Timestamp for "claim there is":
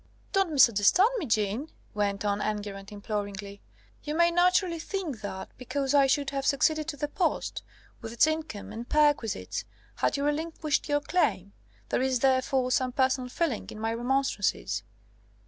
11.01-12.21